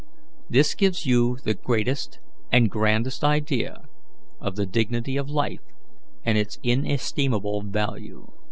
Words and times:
This 0.49 0.73
gives 0.73 1.05
you 1.05 1.37
the 1.43 1.53
greatest 1.53 2.17
and 2.51 2.71
grandest 2.71 3.23
idea 3.23 3.83
of 4.39 4.55
the 4.55 4.65
dignity 4.65 5.15
of 5.15 5.29
life 5.29 5.61
and 6.25 6.39
its 6.39 6.57
inestimable 6.63 7.61
value. 7.61 8.25